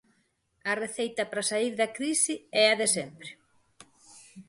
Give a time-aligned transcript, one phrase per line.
[0.71, 3.29] A receita para saír da crise é a de sempre.